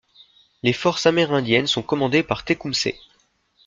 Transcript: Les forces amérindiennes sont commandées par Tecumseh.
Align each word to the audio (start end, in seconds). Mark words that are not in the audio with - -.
Les 0.63 0.73
forces 0.73 1.05
amérindiennes 1.05 1.67
sont 1.67 1.83
commandées 1.83 2.23
par 2.23 2.43
Tecumseh. 2.43 2.97